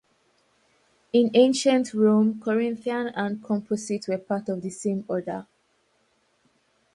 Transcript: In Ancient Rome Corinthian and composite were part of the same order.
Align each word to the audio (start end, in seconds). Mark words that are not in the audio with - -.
In 1.13 1.29
Ancient 1.35 1.93
Rome 1.93 2.39
Corinthian 2.39 3.09
and 3.09 3.43
composite 3.43 4.07
were 4.07 4.17
part 4.17 4.49
of 4.49 4.59
the 4.63 4.71
same 4.71 5.05
order. 5.07 5.45